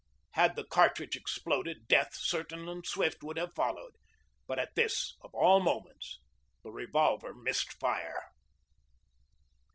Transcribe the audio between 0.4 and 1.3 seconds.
the cartridge